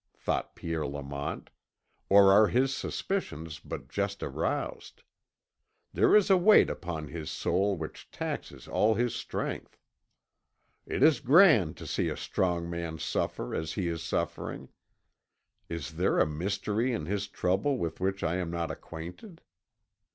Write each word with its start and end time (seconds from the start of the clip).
thought 0.17 0.55
Pierre 0.55 0.87
Lamont; 0.87 1.51
"or 2.09 2.31
are 2.33 2.47
his 2.47 2.75
suspicions 2.75 3.59
but 3.59 3.87
just 3.87 4.23
aroused? 4.23 5.03
There 5.93 6.15
is 6.15 6.31
a 6.31 6.37
weight 6.37 6.71
upon 6.71 7.09
his 7.09 7.29
soul 7.29 7.77
which 7.77 8.09
taxes 8.09 8.67
all 8.67 8.95
his 8.95 9.13
strength. 9.13 9.77
It 10.87 11.03
is 11.03 11.19
grand 11.19 11.77
to 11.77 11.85
see 11.85 12.09
a 12.09 12.17
strong 12.17 12.67
man 12.67 12.97
suffer 12.97 13.53
as 13.53 13.73
he 13.73 13.87
is 13.89 14.01
suffering. 14.01 14.69
Is 15.69 15.91
there 15.97 16.17
a 16.17 16.25
mystery 16.25 16.93
in 16.93 17.05
his 17.05 17.27
trouble 17.27 17.77
with 17.77 17.99
which 17.99 18.23
I 18.23 18.37
am 18.37 18.49
not 18.49 18.71
acquainted? 18.71 19.43